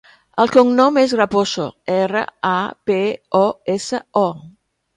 [0.43, 1.67] El cognom és Raposo:
[1.97, 2.55] erra, a,
[2.91, 2.99] pe,
[3.43, 3.45] o,
[3.79, 4.29] essa, o.